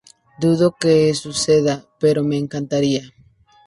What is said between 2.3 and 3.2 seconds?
encantaría".